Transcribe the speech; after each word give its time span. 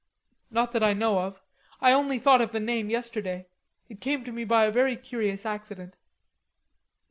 "Not 0.49 0.71
that 0.71 0.81
I 0.81 0.93
know 0.93 1.19
of.... 1.19 1.39
I 1.79 1.91
only 1.93 2.17
thought 2.17 2.41
of 2.41 2.53
the 2.53 2.59
name 2.59 2.89
yesterday. 2.89 3.45
It 3.87 4.01
came 4.01 4.23
to 4.23 4.31
me 4.31 4.43
by 4.45 4.65
a 4.65 4.71
very 4.71 4.95
curious 4.95 5.45
accident." 5.45 5.95